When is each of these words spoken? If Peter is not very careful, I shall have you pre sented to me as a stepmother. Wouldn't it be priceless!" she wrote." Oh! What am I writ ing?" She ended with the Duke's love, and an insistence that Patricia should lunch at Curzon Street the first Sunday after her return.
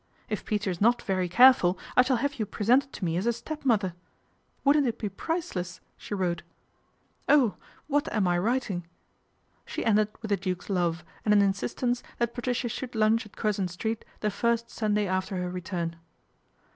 If 0.29 0.45
Peter 0.45 0.71
is 0.71 0.81
not 0.81 1.03
very 1.03 1.29
careful, 1.29 1.77
I 1.95 2.01
shall 2.01 2.15
have 2.17 2.39
you 2.39 2.47
pre 2.47 2.65
sented 2.65 2.91
to 2.93 3.05
me 3.05 3.17
as 3.17 3.27
a 3.27 3.33
stepmother. 3.33 3.93
Wouldn't 4.63 4.87
it 4.87 4.97
be 4.97 5.09
priceless!" 5.09 5.79
she 5.95 6.15
wrote." 6.15 6.41
Oh! 7.29 7.53
What 7.85 8.11
am 8.11 8.27
I 8.27 8.39
writ 8.39 8.71
ing?" 8.71 8.87
She 9.67 9.85
ended 9.85 10.07
with 10.23 10.29
the 10.29 10.37
Duke's 10.37 10.71
love, 10.71 11.05
and 11.23 11.35
an 11.35 11.43
insistence 11.43 12.01
that 12.17 12.33
Patricia 12.33 12.67
should 12.69 12.95
lunch 12.95 13.27
at 13.27 13.37
Curzon 13.37 13.67
Street 13.67 14.03
the 14.21 14.31
first 14.31 14.71
Sunday 14.71 15.05
after 15.05 15.35
her 15.35 15.51
return. 15.51 15.97